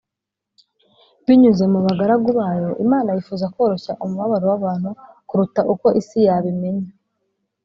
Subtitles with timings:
[1.25, 4.89] binyuze mu bagaragu bayo, imana yifuza koroshya umubabaro w’abantu
[5.27, 6.87] kuruta uko isi yabimenya